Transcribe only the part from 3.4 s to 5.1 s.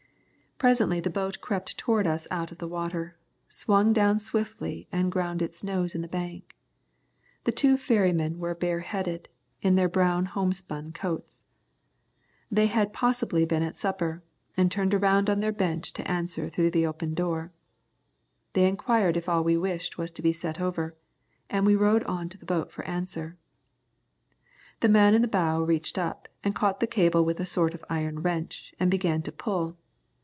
swung down swiftly